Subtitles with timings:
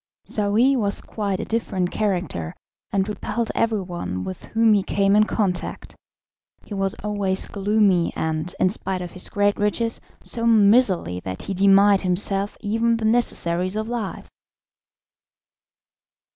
[0.23, 2.55] Saouy was quite a different character,
[2.91, 5.95] and repelled everyone with whom he came in contact;
[6.65, 11.53] he was always gloomy, and, in spite of his great riches, so miserly that he
[11.53, 14.27] denied himself even the necessaries of life.